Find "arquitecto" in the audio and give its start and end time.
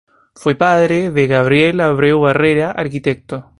2.71-3.45